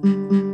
[0.00, 0.47] Rain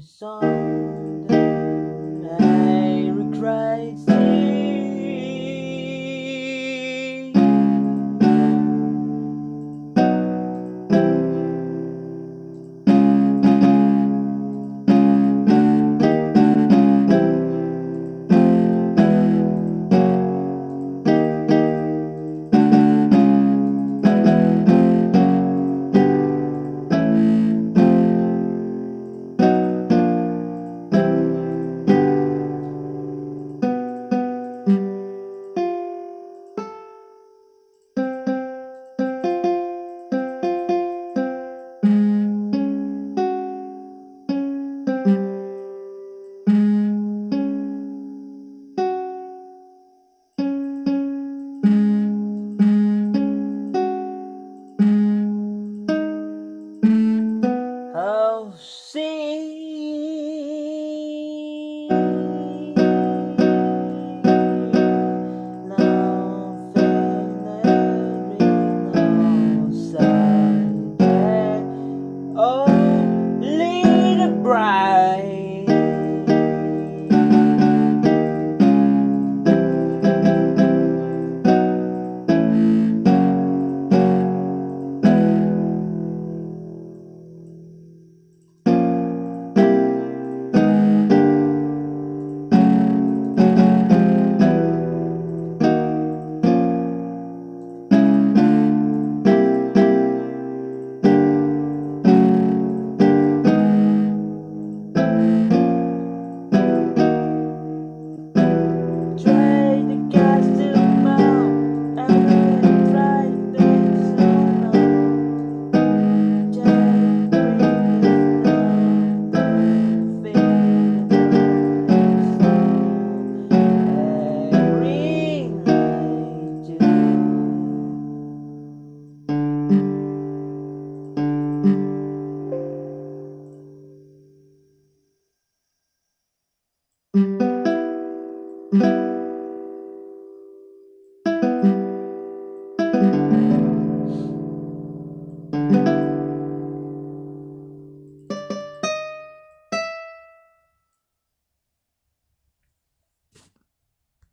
[0.00, 1.29] the sun
[58.60, 58.99] see